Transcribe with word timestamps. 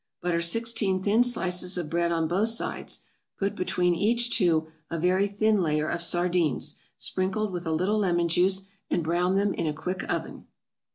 = 0.11 0.21
Butter 0.23 0.41
sixteen 0.41 1.03
thin 1.03 1.23
slices 1.23 1.77
of 1.77 1.87
bread 1.91 2.11
on 2.11 2.27
both 2.27 2.47
sides, 2.47 3.01
put 3.37 3.53
between 3.55 3.93
each 3.93 4.35
two 4.35 4.69
a 4.89 4.97
very 4.97 5.27
thin 5.27 5.61
layer 5.61 5.87
of 5.87 6.01
sardines, 6.01 6.73
sprinkled 6.97 7.51
with 7.51 7.67
a 7.67 7.71
little 7.71 7.99
lemon 7.99 8.27
juice, 8.27 8.63
and 8.89 9.03
brown 9.03 9.35
them 9.35 9.53
in 9.53 9.67
a 9.67 9.73
quick 9.73 10.03
oven. 10.11 10.47